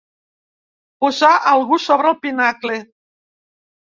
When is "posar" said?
1.03-1.33